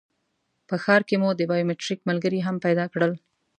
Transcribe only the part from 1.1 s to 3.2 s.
مو د بایومټریک ملګري هم پیدا کړل.